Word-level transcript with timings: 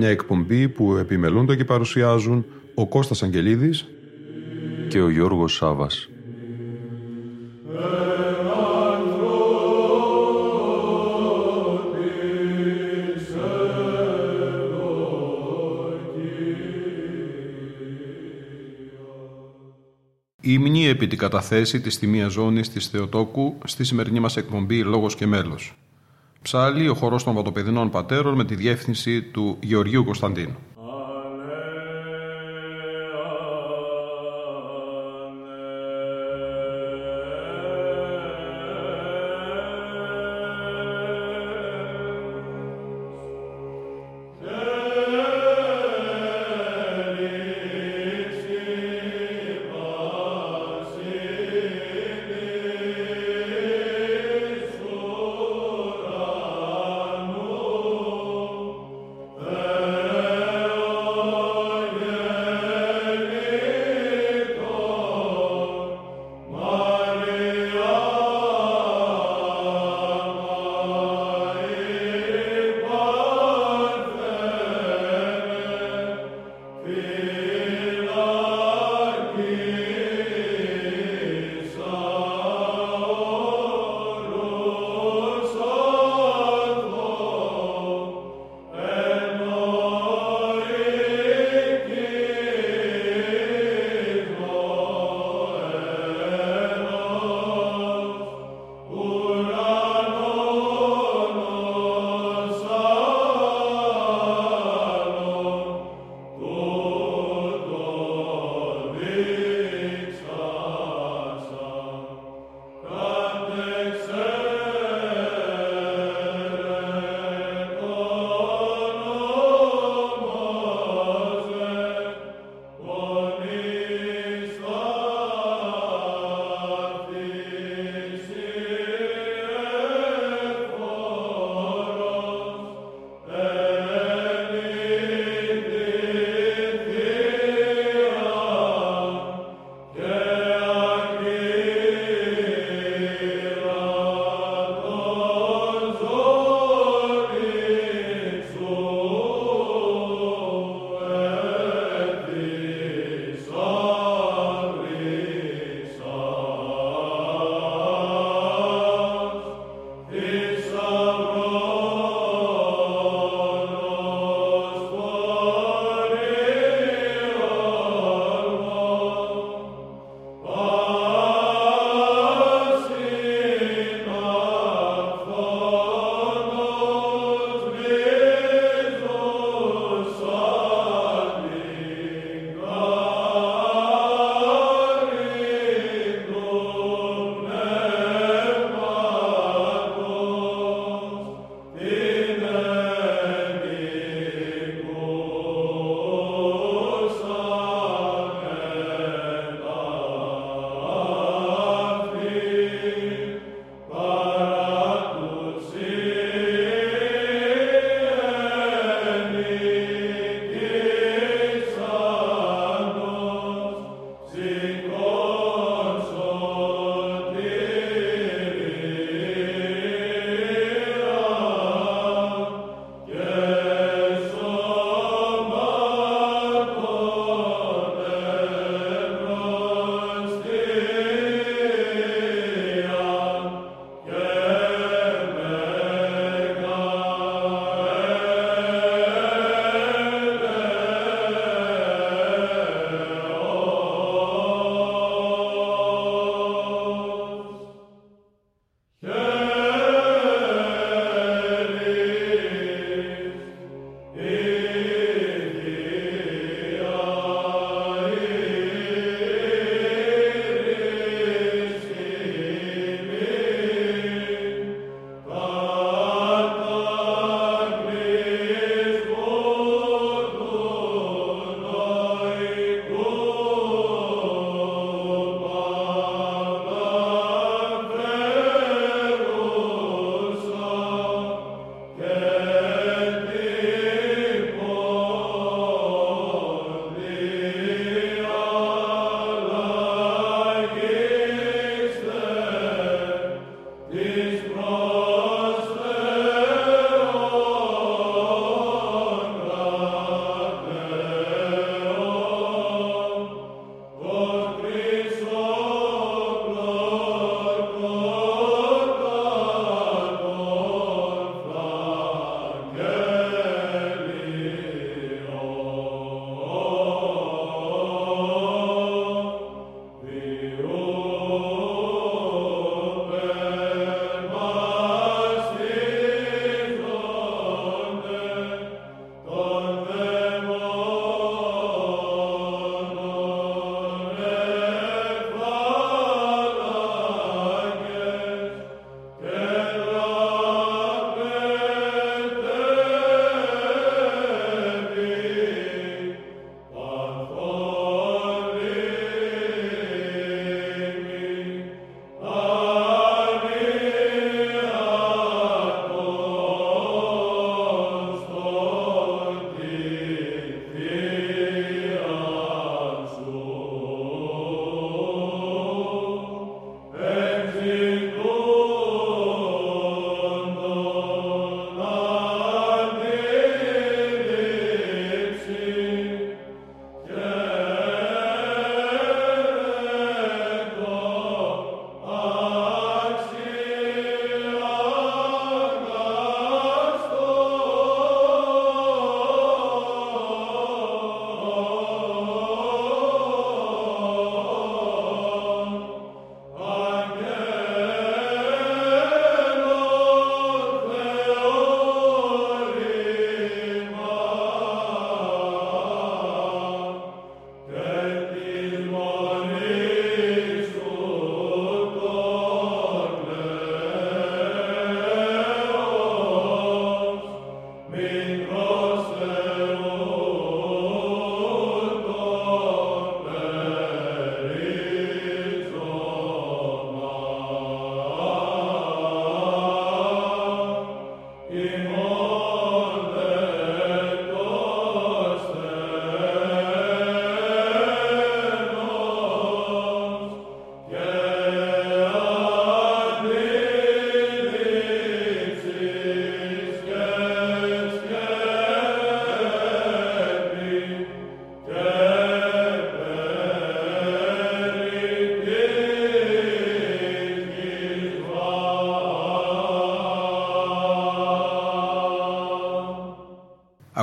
Μια 0.00 0.08
εκπομπή 0.08 0.68
που 0.68 0.96
επιμελούνται 0.96 1.56
και 1.56 1.64
παρουσιάζουν 1.64 2.44
ο 2.74 2.88
Κώστας 2.88 3.22
Αγγελίδης 3.22 3.88
και 4.88 5.00
ο 5.00 5.10
Γιώργος 5.10 5.54
Σάβας. 5.54 6.08
Ήμνη 20.40 20.86
επί 20.86 21.06
την 21.06 21.18
καταθέση 21.18 21.80
της 21.80 21.98
τιμίας 21.98 22.32
ζώνης 22.32 22.68
της 22.68 22.86
Θεοτόκου 22.86 23.58
στη 23.64 23.84
σημερινή 23.84 24.20
μας 24.20 24.36
εκπομπή 24.36 24.82
«Λόγος 24.82 25.14
και 25.14 25.26
μέλος». 25.26 25.74
Ψάλλει 26.50 26.88
ο 26.88 26.94
χορός 26.94 27.24
των 27.24 27.34
Βατοπεδινών 27.34 27.90
Πατέρων 27.90 28.34
με 28.34 28.44
τη 28.44 28.54
διεύθυνση 28.54 29.22
του 29.22 29.56
Γεωργίου 29.60 30.04
Κωνσταντίνου. 30.04 30.56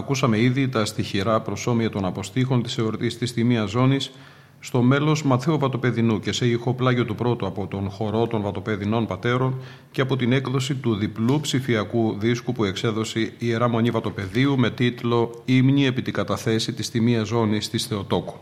Ακούσαμε 0.08 0.40
ήδη 0.40 0.68
τα 0.68 0.86
στοιχειρά 0.86 1.42
προσώμια 1.42 1.90
των 1.90 2.06
αποστήχων 2.06 2.64
της 2.64 2.78
εορτής 2.78 3.18
της 3.18 3.34
Τιμία 3.34 3.66
Ζώνης 3.66 4.12
στο 4.60 4.82
μέλος 4.82 5.24
Μαθαίου 5.24 5.58
Βατοπεδινού 5.58 6.20
και 6.20 6.32
σε 6.32 6.48
ηχοπλάγιο 6.48 7.06
του 7.06 7.16
πρώτου 7.16 7.46
από 7.46 7.68
τον 7.68 7.90
χορό 7.90 8.28
των 8.28 8.42
Βατοπεδινών 8.42 9.08
Πατέρων 9.08 9.62
και 9.92 10.02
από 10.02 10.16
την 10.16 10.32
έκδοση 10.32 10.76
του 10.76 10.96
διπλού 10.96 11.40
ψηφιακού 11.40 12.16
δίσκου 12.20 12.52
που 12.52 12.64
εξέδωσε 12.64 13.20
η 13.20 13.34
Ιερά 13.38 13.68
Μονή 13.68 13.90
Βατοπεδίου 13.90 14.58
με 14.58 14.70
τίτλο 14.70 15.42
«Ήμνη 15.46 15.86
επί 15.86 16.02
την 16.02 16.14
καταθέση 16.14 16.74
της 16.74 16.90
Τιμίας 16.90 17.28
Ζώνης 17.28 17.70
της 17.70 17.86
Θεοτόκου». 17.86 18.36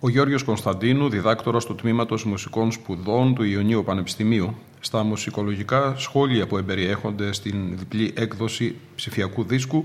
Ο 0.00 0.08
Γιώργος 0.08 0.42
Κωνσταντίνου, 0.42 1.08
διδάκτορας 1.08 1.64
του 1.64 1.74
Τμήματος 1.74 2.24
Μουσικών 2.24 2.72
Σπουδών 2.72 3.34
του 3.34 3.42
Ιωνίου 3.42 3.84
Πανεπιστημίου, 3.84 4.54
στα 4.80 5.02
μουσικολογικά 5.02 5.94
σχόλια 5.96 6.46
που 6.46 6.58
εμπεριέχονται 6.58 7.32
στην 7.32 7.78
διπλή 7.78 8.12
έκδοση 8.16 8.74
ψηφιακού 8.96 9.44
δίσκου, 9.44 9.84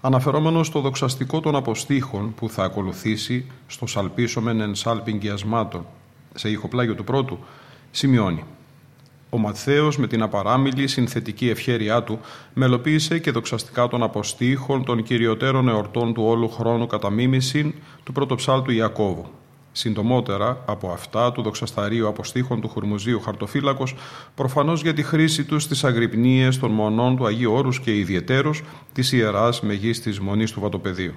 αναφερόμενος 0.00 0.66
στο 0.66 0.80
δοξαστικό 0.80 1.40
των 1.40 1.56
αποστήχων 1.56 2.34
που 2.34 2.48
θα 2.48 2.64
ακολουθήσει 2.64 3.46
στο 3.66 3.86
σαλπίσομεν 3.86 4.60
εν 4.60 4.74
σάλπιν 4.74 5.20
σε 6.34 6.50
ηχοπλάγιο 6.50 6.94
του 6.94 7.04
πρώτου, 7.04 7.38
σημειώνει. 7.90 8.44
Ο 9.30 9.38
Ματθαίος 9.38 9.98
με 9.98 10.06
την 10.06 10.22
απαράμιλη 10.22 10.86
συνθετική 10.86 11.48
ευχέρειά 11.48 12.02
του 12.02 12.18
μελοποίησε 12.54 13.18
και 13.18 13.30
δοξαστικά 13.30 13.88
των 13.88 14.02
αποστήχων 14.02 14.84
των 14.84 15.02
κυριωτέρων 15.02 15.68
εορτών 15.68 16.14
του 16.14 16.22
όλου 16.22 16.48
χρόνου 16.48 16.86
κατά 16.86 17.10
μίμηση 17.10 17.74
του 18.04 18.12
πρωτοψάλτου 18.12 18.70
Ιακώβου. 18.70 19.39
Συντομότερα 19.80 20.62
από 20.66 20.90
αυτά 20.90 21.32
του 21.32 21.42
δοξασταρίου 21.42 22.08
αποστήχων 22.08 22.60
του 22.60 22.68
Χουρμουζίου 22.68 23.20
Χαρτοφύλακος, 23.20 23.94
προφανώς 24.34 24.82
για 24.82 24.94
τη 24.94 25.02
χρήση 25.02 25.44
τους 25.44 25.62
στις 25.62 25.84
αγρυπνίες 25.84 26.58
των 26.58 26.70
μονών 26.70 27.16
του 27.16 27.26
Αγίου 27.26 27.52
Όρους 27.52 27.80
και 27.80 27.96
ιδιαιτέρως 27.96 28.62
της 28.92 29.12
ιεράς 29.12 29.60
μεγίστης 29.60 30.20
μονής 30.20 30.52
του 30.52 30.60
Βατοπεδίου. 30.60 31.14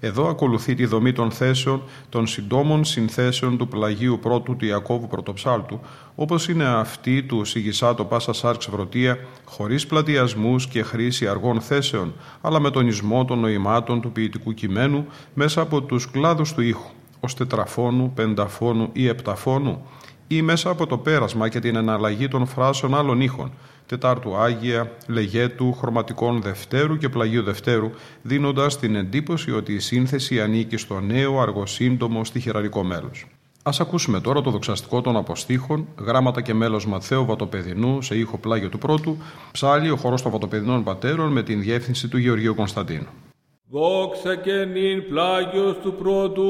Εδώ 0.00 0.28
ακολουθεί 0.28 0.74
τη 0.74 0.86
δομή 0.86 1.12
των 1.12 1.30
θέσεων 1.30 1.82
των 2.08 2.26
συντόμων 2.26 2.84
συνθέσεων 2.84 3.58
του 3.58 3.68
πλαγίου 3.68 4.18
πρώτου 4.22 4.56
του 4.56 4.64
Ιακώβου 4.64 5.06
Πρωτοψάλτου, 5.06 5.80
όπως 6.14 6.48
είναι 6.48 6.64
αυτή 6.64 7.22
του 7.22 7.44
Σιγισάτο 7.44 8.04
Πάσα 8.04 8.32
Σάρξ 8.32 8.68
Βρωτία, 8.70 9.18
χωρίς 9.44 9.86
πλατιασμούς 9.86 10.66
και 10.66 10.82
χρήση 10.82 11.28
αργών 11.28 11.60
θέσεων, 11.60 12.12
αλλά 12.40 12.60
με 12.60 12.70
τονισμό 12.70 13.24
των 13.24 13.38
νοημάτων 13.38 14.00
του 14.00 14.12
ποιητικού 14.12 14.54
κειμένου 14.54 15.06
μέσα 15.34 15.60
από 15.60 15.82
τους 15.82 16.10
κλάδους 16.10 16.52
του 16.52 16.60
ήχου 16.60 16.96
ως 17.20 17.34
τετραφώνου, 17.34 18.12
πενταφώνου 18.14 18.88
ή 18.92 19.06
επταφώνου 19.08 19.82
ή 20.28 20.42
μέσα 20.42 20.70
από 20.70 20.86
το 20.86 20.98
πέρασμα 20.98 21.48
και 21.48 21.58
την 21.58 21.76
εναλλαγή 21.76 22.28
των 22.28 22.46
φράσεων 22.46 22.94
άλλων 22.94 23.20
ήχων, 23.20 23.52
Τετάρτου 23.86 24.36
Άγια, 24.36 24.92
Λεγέτου, 25.06 25.72
Χρωματικών 25.72 26.42
Δευτέρου 26.42 26.96
και 26.96 27.08
Πλαγίου 27.08 27.42
Δευτέρου, 27.42 27.90
δίνοντας 28.22 28.78
την 28.78 28.94
εντύπωση 28.94 29.52
ότι 29.52 29.72
η 29.72 29.78
σύνθεση 29.78 30.40
ανήκει 30.40 30.76
στο 30.76 31.00
νέο 31.00 31.40
αργοσύντομο 31.40 32.24
στοιχειραρικό 32.24 32.82
μέλος. 32.82 33.26
Ας 33.62 33.80
ακούσουμε 33.80 34.20
τώρα 34.20 34.40
το 34.40 34.50
δοξαστικό 34.50 35.00
των 35.00 35.16
αποστήχων, 35.16 35.86
γράμματα 35.98 36.40
και 36.40 36.54
μέλος 36.54 36.86
Ματθαίου 36.86 37.24
Βατοπεδινού 37.24 38.02
σε 38.02 38.18
ήχο 38.18 38.38
πλάγιο 38.38 38.68
του 38.68 38.78
πρώτου, 38.78 39.16
ψάλι 39.52 39.90
ο 39.90 39.96
χορός 39.96 40.22
των 40.22 40.32
Βατοπεδινών 40.32 40.84
Πατέρων 40.84 41.32
με 41.32 41.42
την 41.42 41.60
διεύθυνση 41.60 42.08
του 42.08 42.18
Γεωργίου 42.18 42.54
Κωνσταντίνου. 42.54 43.27
Δόξα 43.70 44.36
και 44.36 44.64
νυν 44.64 45.08
πλάγιος 45.08 45.76
του 45.82 45.94
πρώτου. 45.94 46.46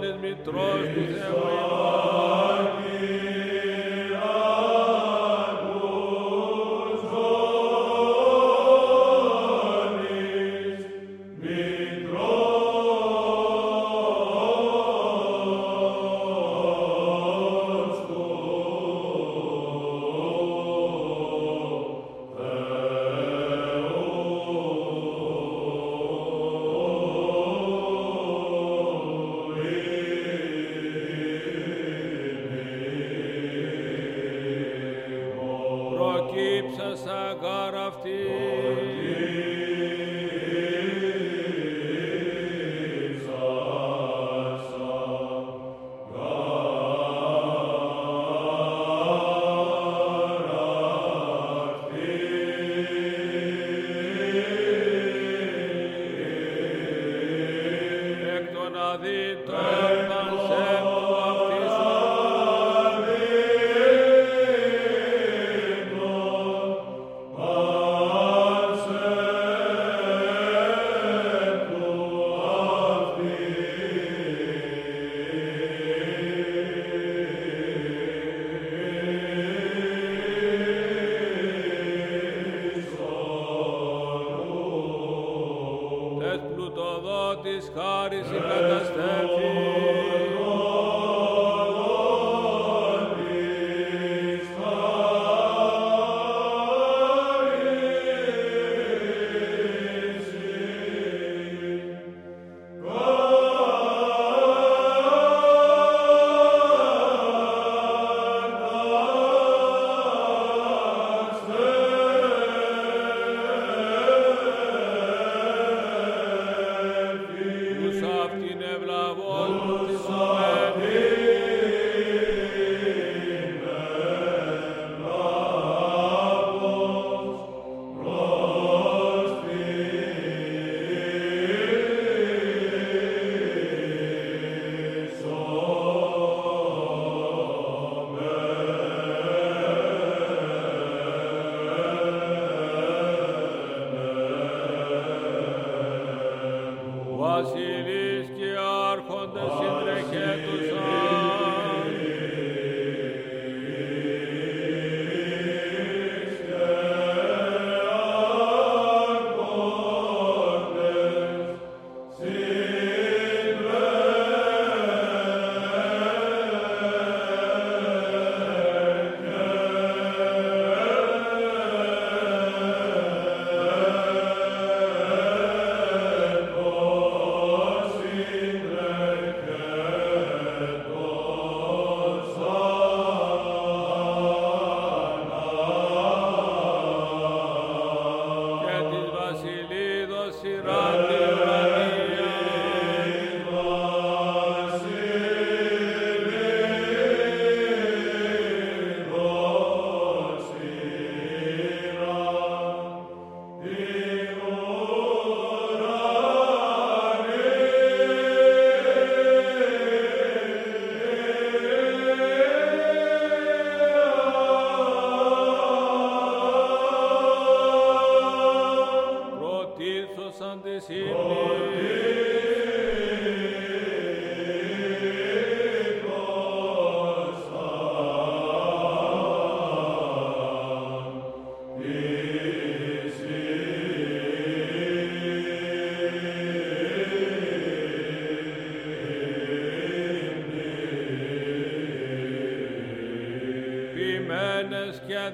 Του 0.00 0.02
ζώνης 0.02 0.16
μητρός 0.22 0.86
του 0.94 2.45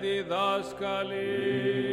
διδάσκαλοι. 0.03 1.92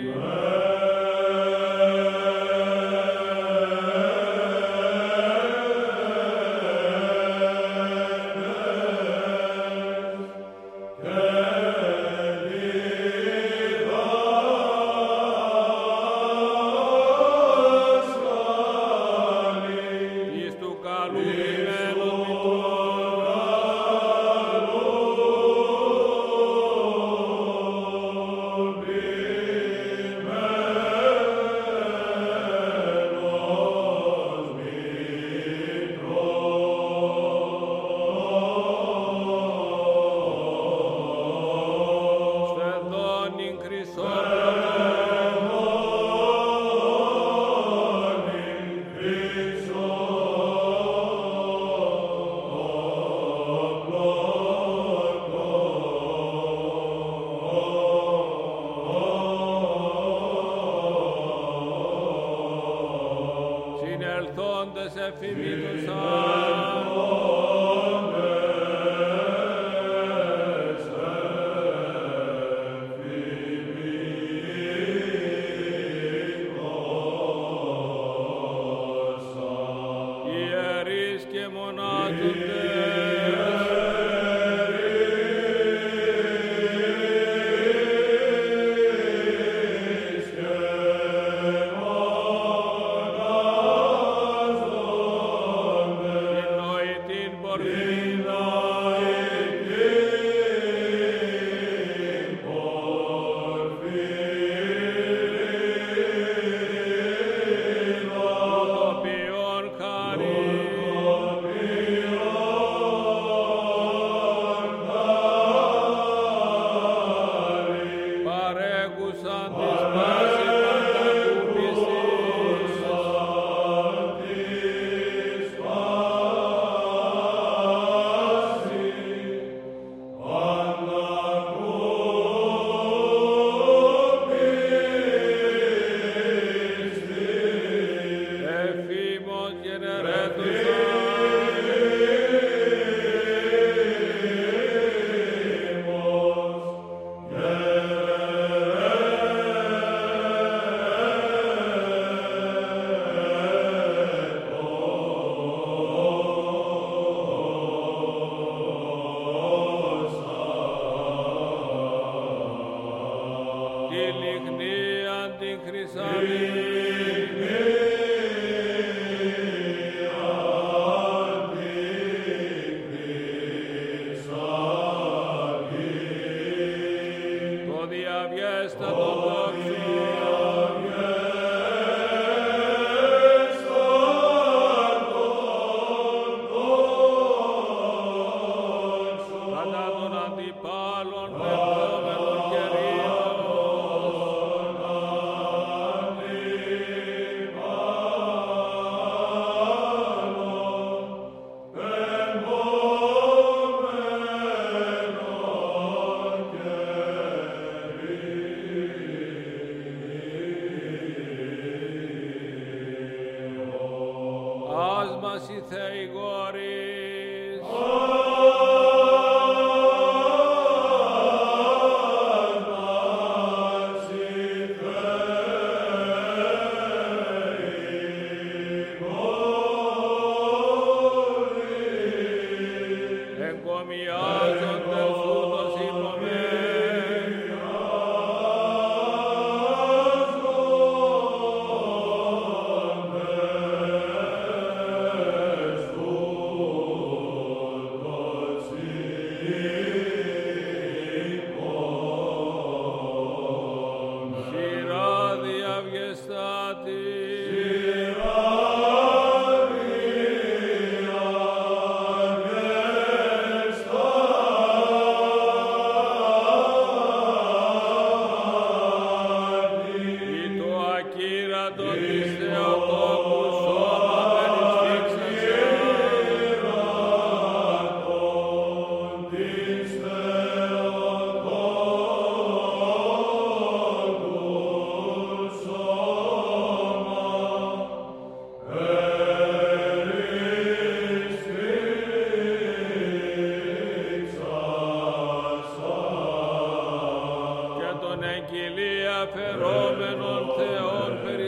per 299.33 299.63
omen 299.63 300.21
on 300.21 300.49
teon 300.57 301.21
per 301.23 301.39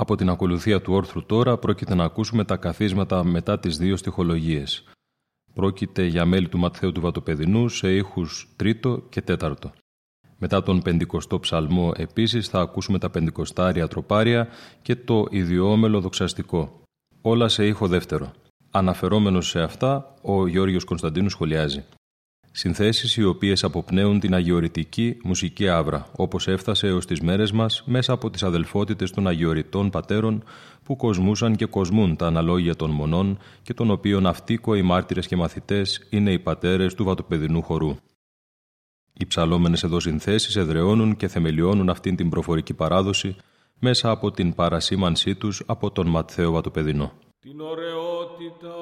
Από 0.00 0.16
την 0.16 0.28
ακολουθία 0.28 0.80
του 0.80 0.92
όρθρου 0.92 1.26
τώρα 1.26 1.58
πρόκειται 1.58 1.94
να 1.94 2.04
ακούσουμε 2.04 2.44
τα 2.44 2.56
καθίσματα 2.56 3.24
μετά 3.24 3.58
τις 3.58 3.76
δύο 3.76 3.96
στοιχολογίες. 3.96 4.84
Πρόκειται 5.54 6.04
για 6.04 6.24
μέλη 6.24 6.48
του 6.48 6.58
Ματθαίου 6.58 6.92
του 6.92 7.00
Βατοπεδινού 7.00 7.68
σε 7.68 7.96
ήχους 7.96 8.48
τρίτο 8.56 9.02
και 9.08 9.22
τέταρτο. 9.22 9.72
Μετά 10.38 10.62
τον 10.62 10.82
πεντηκοστό 10.82 11.40
ψαλμό 11.40 11.92
επίσης 11.96 12.48
θα 12.48 12.60
ακούσουμε 12.60 12.98
τα 12.98 13.10
πεντηκοστάρια 13.10 13.88
τροπάρια 13.88 14.48
και 14.82 14.96
το 14.96 15.26
ιδιόμελο 15.30 16.00
δοξαστικό. 16.00 16.82
Όλα 17.20 17.48
σε 17.48 17.66
ήχο 17.66 17.86
δεύτερο. 17.86 18.32
Αναφερόμενος 18.70 19.48
σε 19.48 19.60
αυτά, 19.60 20.14
ο 20.22 20.46
Γιώργος 20.46 20.84
Κωνσταντίνου 20.84 21.28
σχολιάζει. 21.28 21.84
Συνθέσεις 22.52 23.16
οι 23.16 23.24
οποίες 23.24 23.64
αποπνέουν 23.64 24.20
την 24.20 24.34
αγιορητική 24.34 25.16
μουσική 25.22 25.68
άβρα, 25.68 26.06
όπως 26.16 26.48
έφτασε 26.48 26.86
έως 26.86 27.06
τις 27.06 27.20
μέρες 27.20 27.52
μας 27.52 27.82
μέσα 27.86 28.12
από 28.12 28.30
τις 28.30 28.42
αδελφότητες 28.42 29.10
των 29.10 29.26
αγιορητών 29.26 29.90
πατέρων 29.90 30.44
που 30.84 30.96
κοσμούσαν 30.96 31.56
και 31.56 31.66
κοσμούν 31.66 32.16
τα 32.16 32.26
αναλόγια 32.26 32.76
των 32.76 32.90
μονών 32.90 33.38
και 33.62 33.74
των 33.74 33.90
οποίων 33.90 34.26
αυτοίκοοι 34.26 34.82
μάρτυρες 34.82 35.26
και 35.26 35.36
μαθητές 35.36 36.06
είναι 36.10 36.32
οι 36.32 36.38
πατέρες 36.38 36.94
του 36.94 37.04
βατοπεδινού 37.04 37.62
χορού. 37.62 37.96
Οι 39.12 39.26
ψαλόμενες 39.26 39.82
εδώ 39.82 40.00
συνθέσεις 40.00 40.56
εδραιώνουν 40.56 41.16
και 41.16 41.28
θεμελιώνουν 41.28 41.88
αυτήν 41.88 42.16
την 42.16 42.28
προφορική 42.28 42.74
παράδοση 42.74 43.36
μέσα 43.78 44.10
από 44.10 44.30
την 44.30 44.54
παρασήμανσή 44.54 45.34
τους 45.34 45.62
από 45.66 45.90
τον 45.90 46.06
Ματθαίο 46.08 46.50
Βατοπεδινό. 46.50 47.12
την 47.40 47.60
ωραιότητα. 47.60 48.74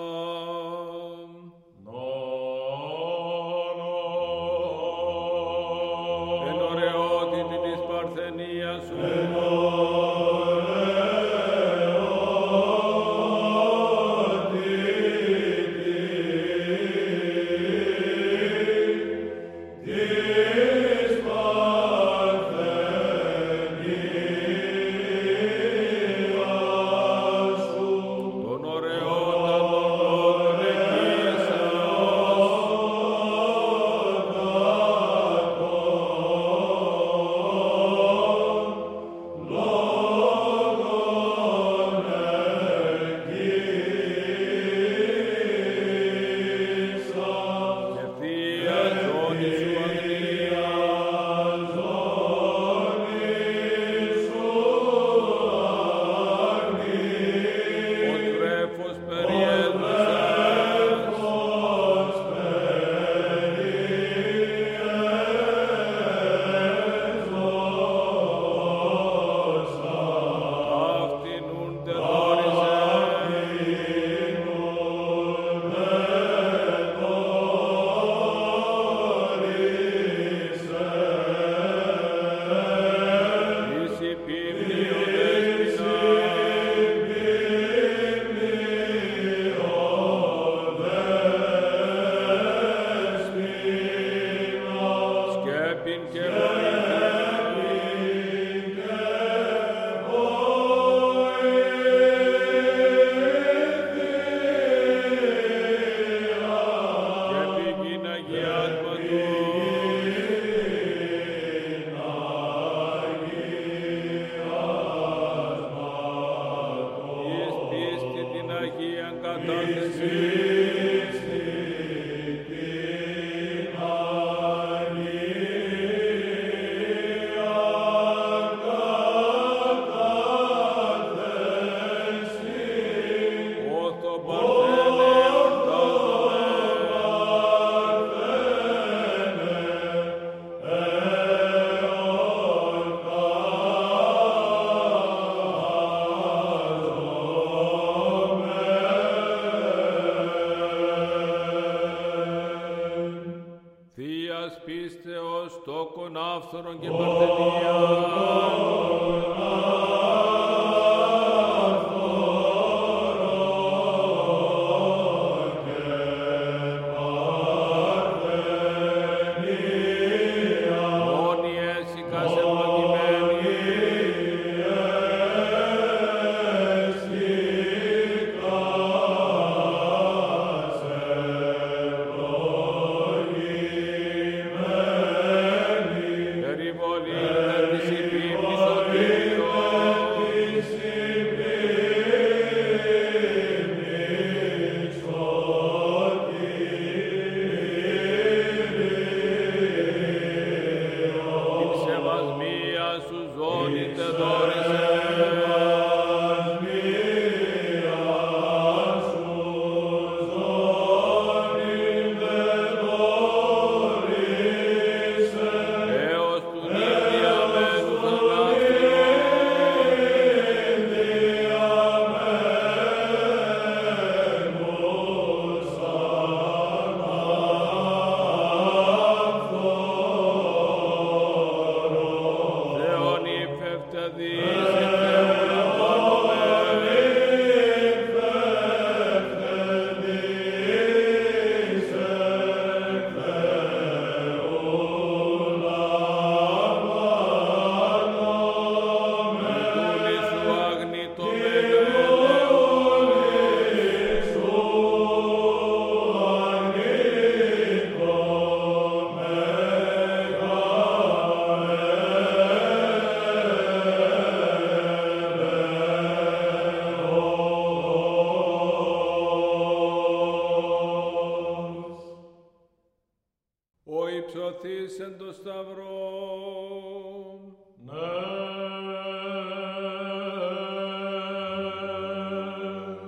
Υψωθής 274.98 275.06
εν 275.06 275.18
το 275.18 275.32
σταυρό. 275.32 275.96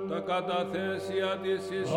Τα 0.09 0.21
καταθέσια 0.21 1.39
της 1.43 1.71
εις 1.71 1.91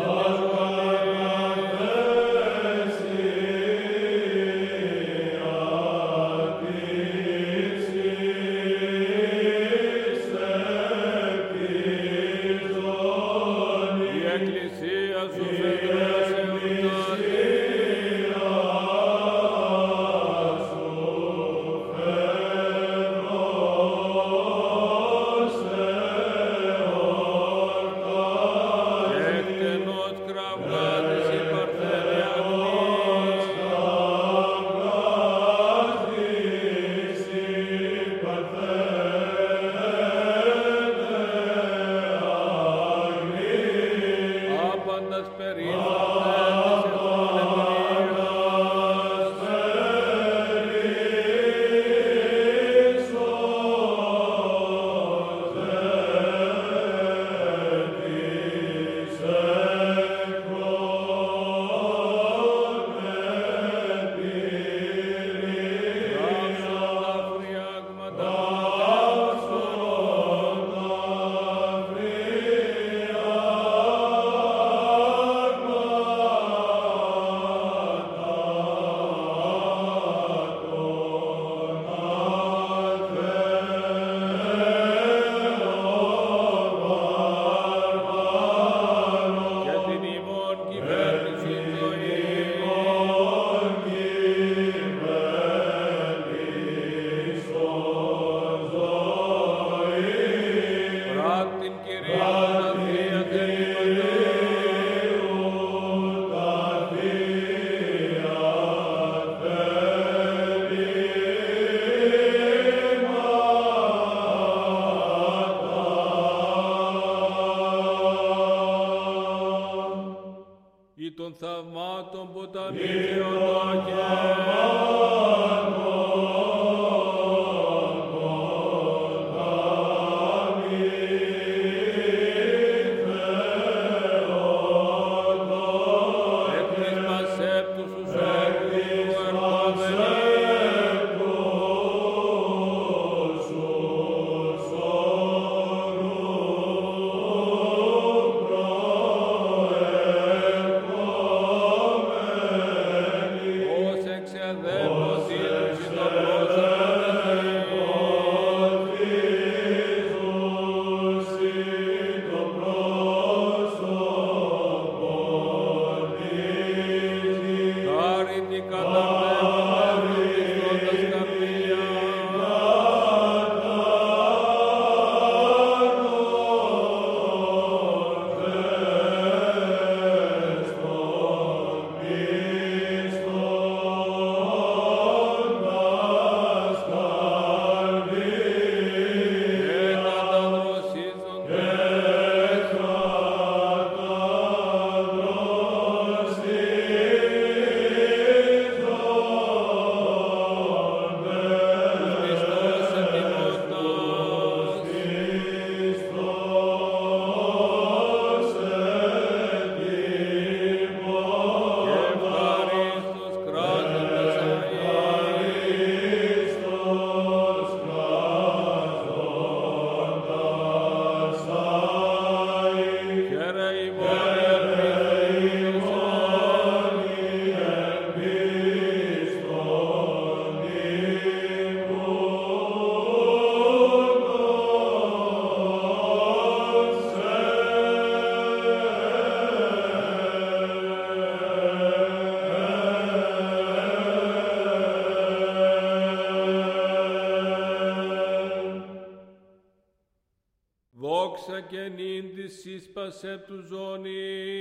της 252.94 253.02
ίσπασε 253.02 253.44
του 253.46 253.60
ζώνης. 253.68 254.53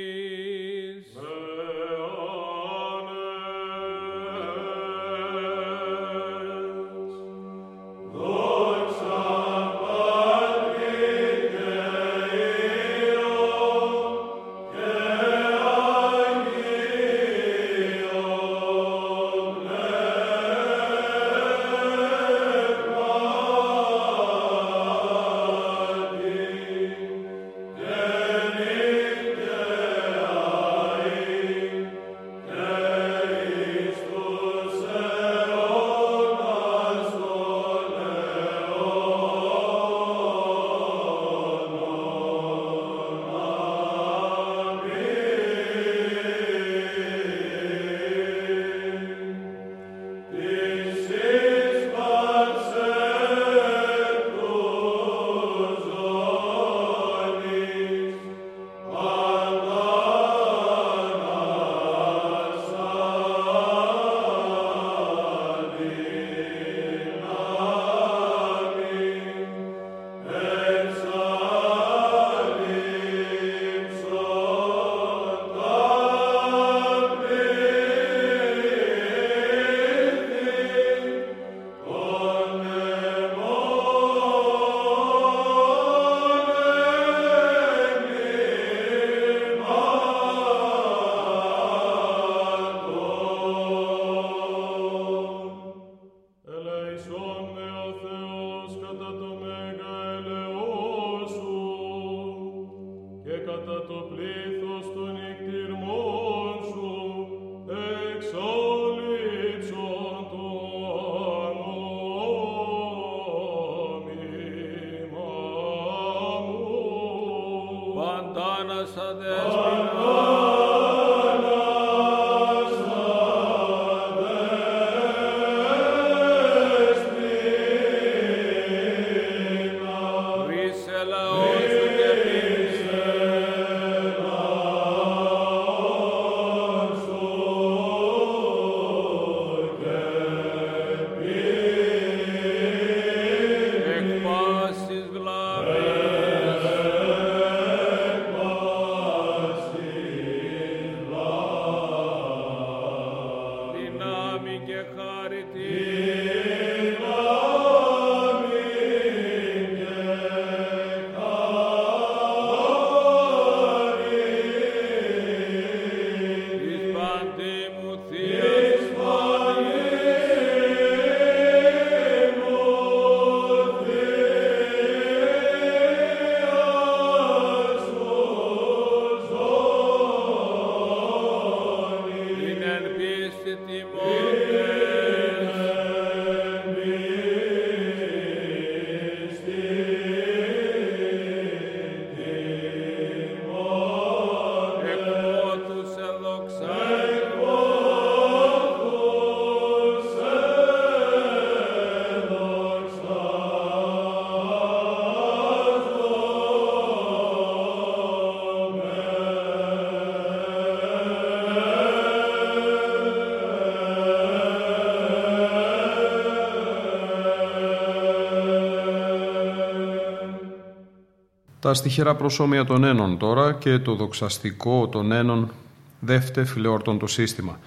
Τα 221.63 221.73
στοιχερά 221.73 222.15
προσώμια 222.15 222.65
των 222.65 222.83
ένων 222.83 223.17
τώρα 223.17 223.53
και 223.53 223.79
το 223.79 223.95
δοξαστικό 223.95 224.87
των 224.87 225.11
ένων 225.11 225.51
δεύτε 225.99 226.45
φιλεόρτων 226.45 226.99
το 226.99 227.07
σύστημα. 227.07 227.59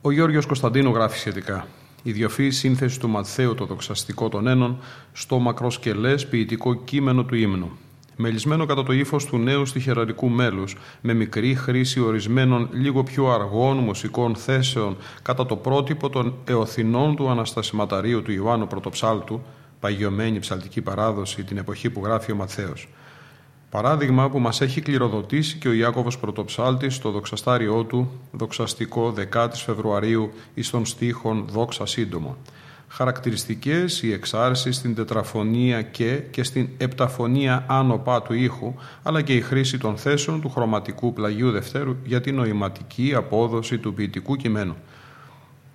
Ο 0.00 0.10
Γιώργος 0.10 0.46
Κωνσταντίνου 0.46 0.94
γράφει 0.94 1.18
σχετικά. 1.18 1.66
Η 2.02 2.12
διοφή 2.12 2.50
σύνθεση 2.50 3.00
του 3.00 3.08
Ματθαίου 3.08 3.54
το 3.54 3.64
δοξαστικό 3.64 4.28
των 4.28 4.46
ένων 4.46 4.78
στο 5.12 5.38
μακροσκελές 5.38 6.26
ποιητικό 6.26 6.74
κείμενο 6.74 7.24
του 7.24 7.34
ύμνου. 7.34 7.70
Μελισμένο 8.16 8.66
κατά 8.66 8.82
το 8.82 8.92
ύφος 8.92 9.24
του 9.24 9.38
νέου 9.38 9.66
στοιχεραρικού 9.66 10.28
μέλους, 10.28 10.76
με 11.00 11.12
μικρή 11.12 11.54
χρήση 11.54 12.00
ορισμένων 12.00 12.68
λίγο 12.72 13.02
πιο 13.02 13.28
αργών 13.28 13.76
μουσικών 13.76 14.34
θέσεων 14.36 14.96
κατά 15.22 15.46
το 15.46 15.56
πρότυπο 15.56 16.10
των 16.10 16.34
εωθινών 16.44 17.16
του 17.16 17.28
Αναστασιματαρίου 17.28 18.22
του 18.22 18.32
Ιωάννου 18.32 18.66
Πρωτοψάλτου, 18.66 19.42
παγιωμένη 19.80 20.38
ψαλτική 20.38 20.80
παράδοση 20.80 21.42
την 21.42 21.56
εποχή 21.56 21.90
που 21.90 22.00
γράφει 22.04 22.32
ο 22.32 22.36
Ματθαίος. 22.36 22.88
Παράδειγμα 23.70 24.30
που 24.30 24.38
μας 24.38 24.60
έχει 24.60 24.80
κληροδοτήσει 24.80 25.56
και 25.56 25.68
ο 25.68 25.72
Ιάκωβος 25.72 26.18
Πρωτοψάλτης 26.18 26.94
στο 26.94 27.10
δοξαστάριό 27.10 27.84
του, 27.84 28.10
δοξαστικό 28.32 29.14
10 29.32 29.48
Φεβρουαρίου 29.52 30.32
εις 30.54 30.70
των 30.70 30.86
στίχων 30.86 31.44
«Δόξα 31.48 31.86
σύντομο». 31.86 32.36
Χαρακτηριστικές 32.88 34.02
η 34.02 34.12
εξάρση 34.12 34.72
στην 34.72 34.94
τετραφωνία 34.94 35.82
και 35.82 36.22
και 36.30 36.42
στην 36.42 36.68
επταφωνία 36.78 37.64
άνω 37.68 37.98
πά 37.98 38.22
του 38.22 38.34
ήχου, 38.34 38.74
αλλά 39.02 39.22
και 39.22 39.34
η 39.34 39.40
χρήση 39.40 39.78
των 39.78 39.96
θέσεων 39.96 40.40
του 40.40 40.50
χρωματικού 40.50 41.12
πλαγίου 41.12 41.50
Δευτέρου 41.50 41.96
για 42.04 42.20
την 42.20 42.34
νοηματική 42.34 43.14
απόδοση 43.14 43.78
του 43.78 43.94
ποιητικού 43.94 44.36
κειμένου. 44.36 44.76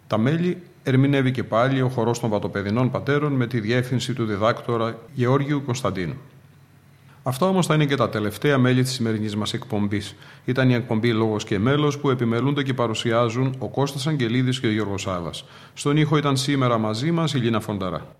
Τα 0.08 0.18
μέλη 0.18 0.58
ερμηνεύει 0.84 1.32
και 1.32 1.44
πάλι 1.44 1.82
ο 1.82 1.90
χορός 1.90 2.20
των 2.20 2.30
Βατοπεδινών 2.30 2.92
Πατέρων 2.92 3.34
με 3.34 3.48
τη 3.48 3.60
διεύθυνση 3.60 4.14
του 4.14 4.26
διδάκτορα 4.26 4.98
Γεώργιου 5.14 5.62
Κωνσταντίνου. 5.66 6.16
Αυτά 7.26 7.48
όμως 7.48 7.66
θα 7.66 7.74
είναι 7.74 7.86
και 7.86 7.96
τα 7.96 8.10
τελευταία 8.10 8.58
μέλη 8.58 8.84
της 8.84 8.92
σημερινής 8.92 9.36
μας 9.36 9.54
εκπομπής. 9.54 10.16
Ήταν 10.46 10.70
η 10.70 10.74
εκπομπή 10.74 11.14
Λόγος 11.14 11.44
και 11.44 11.60
Μέλος 11.60 12.00
που 12.00 12.10
επιμελούνται 12.10 12.64
και 12.64 12.74
παρουσιάζουν 12.74 13.56
ο 13.60 13.70
Κώστας 13.70 14.08
Αγγελίδης 14.08 14.60
και 14.60 14.68
ο 14.68 14.72
Γιώργος 14.72 15.02
Σάβα. 15.02 15.30
Στον 15.74 15.98
ήχο 15.98 16.18
ήταν 16.18 16.38
σήμερα 16.38 16.78
μαζί 16.78 17.12
μας 17.12 17.34
η 17.34 17.38
Λίνα 17.38 17.60
Φονταρά. 17.60 18.16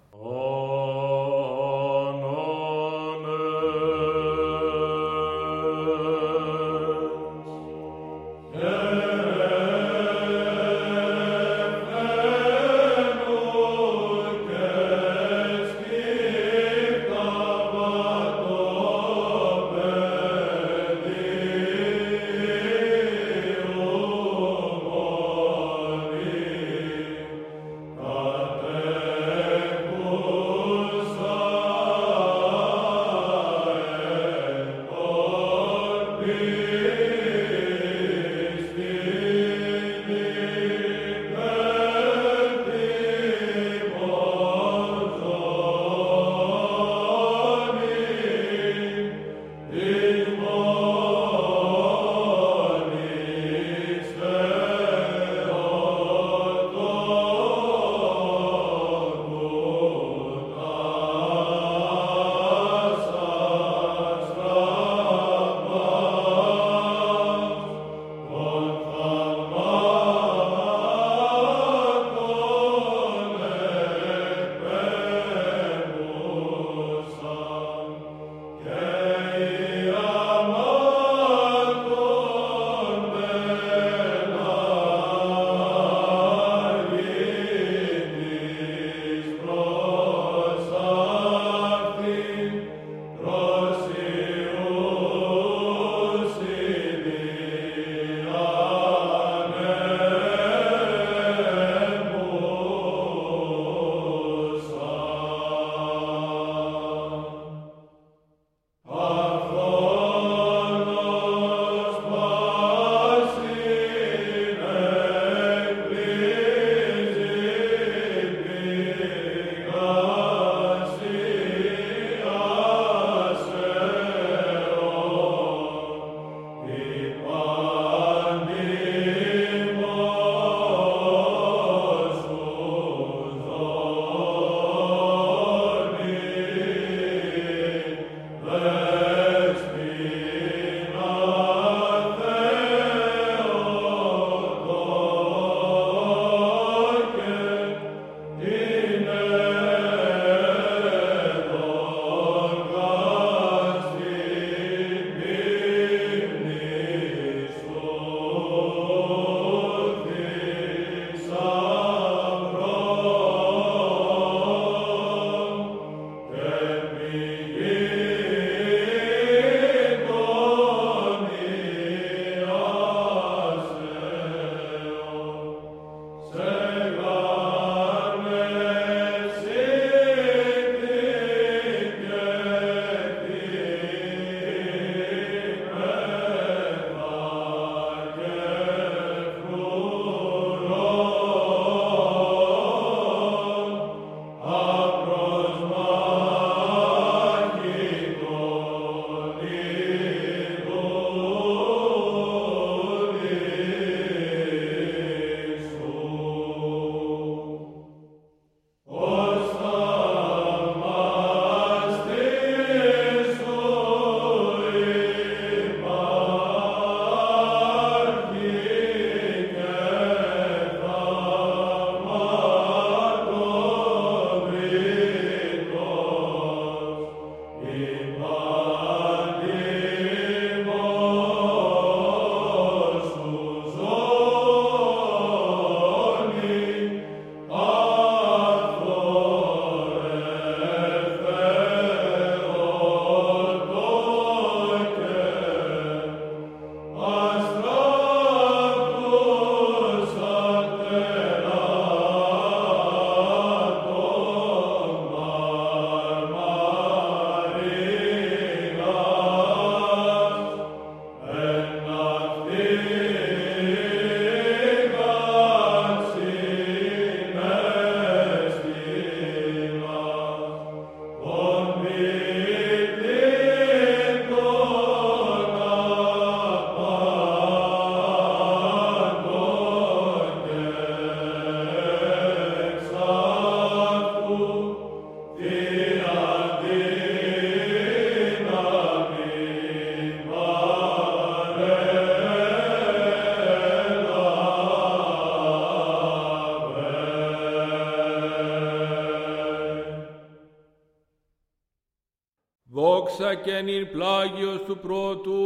Δόξα 302.74 303.36
και 303.36 303.62
νυν 303.62 303.92
πλάγιος 303.92 304.64
του 304.66 304.78
πρώτου. 304.78 305.42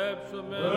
Absolutely. 0.00 0.70